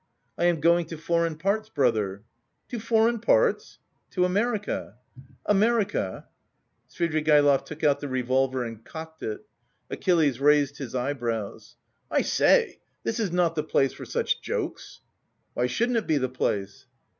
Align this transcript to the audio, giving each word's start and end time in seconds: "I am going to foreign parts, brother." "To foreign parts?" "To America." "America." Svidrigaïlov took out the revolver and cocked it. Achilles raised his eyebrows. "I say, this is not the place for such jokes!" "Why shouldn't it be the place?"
"I 0.35 0.45
am 0.45 0.61
going 0.61 0.87
to 0.87 0.97
foreign 0.97 1.37
parts, 1.37 1.69
brother." 1.69 2.23
"To 2.69 2.79
foreign 2.79 3.19
parts?" 3.19 3.77
"To 4.09 4.25
America." 4.25 4.95
"America." 5.45 6.27
Svidrigaïlov 6.89 7.65
took 7.67 7.83
out 7.83 7.99
the 7.99 8.07
revolver 8.07 8.63
and 8.63 8.83
cocked 8.83 9.21
it. 9.21 9.41
Achilles 9.91 10.39
raised 10.41 10.79
his 10.79 10.95
eyebrows. 10.95 11.75
"I 12.09 12.23
say, 12.23 12.79
this 13.03 13.19
is 13.19 13.31
not 13.31 13.53
the 13.53 13.63
place 13.63 13.93
for 13.93 14.05
such 14.05 14.41
jokes!" 14.41 15.01
"Why 15.53 15.67
shouldn't 15.67 15.99
it 15.99 16.07
be 16.07 16.17
the 16.17 16.29
place?" 16.29 16.87